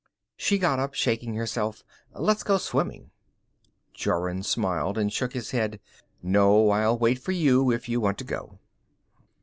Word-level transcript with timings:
She 0.35 0.57
got 0.57 0.79
up, 0.79 0.95
shaking 0.95 1.35
herself. 1.35 1.83
"Let's 2.15 2.41
go 2.41 2.57
swimming." 2.57 3.11
Jorun 3.93 4.41
smiled 4.41 4.97
and 4.97 5.13
shook 5.13 5.33
his 5.33 5.51
head. 5.51 5.79
"No, 6.23 6.71
I'll 6.71 6.97
wait 6.97 7.19
for 7.19 7.33
you 7.33 7.69
if 7.69 7.87
you 7.87 8.01
want 8.01 8.17
to 8.17 8.23
go." 8.23 8.57